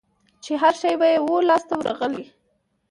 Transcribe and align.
چي 0.43 0.53
هرشی 0.61 0.93
به 0.99 1.07
یې 1.13 1.17
وو 1.25 1.47
لاس 1.49 1.63
ته 1.69 1.73
ورغلی 1.79 2.25